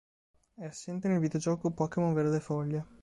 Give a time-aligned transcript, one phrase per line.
[0.55, 2.83] È assente nel videogioco Pokémon Verde Foglia.